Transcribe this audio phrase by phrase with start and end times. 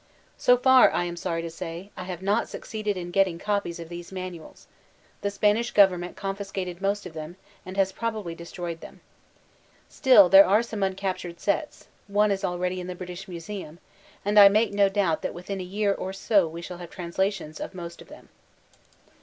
[0.35, 3.79] So far, I am sorry to say, I have not succeeded m get ting copies
[3.79, 4.65] of these manuals;
[5.21, 7.35] the Spanish government confiscated most of them,
[7.67, 9.01] and has probably destroyed them.
[9.89, 13.77] Still there are some uncaptured sets (one b al ready in the British Museum)
[14.25, 17.59] and I make no doubt that within a year or so we shall have translations
[17.59, 18.29] of most of them.